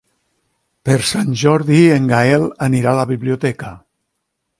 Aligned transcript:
Per 0.89 0.95
Sant 1.09 1.29
Jordi 1.41 1.77
en 1.97 2.07
Gaël 2.13 2.47
anirà 2.69 2.95
a 2.97 2.99
la 3.01 3.05
biblioteca. 3.13 3.71